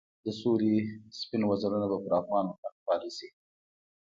د 0.23 0.27
سولې 0.39 0.75
سپین 1.19 1.41
وزرونه 1.45 1.85
به 1.91 1.97
پر 2.03 2.13
افغان 2.21 2.45
وطن 2.47 2.73
خپاره 2.79 3.07
شي. 3.17 3.29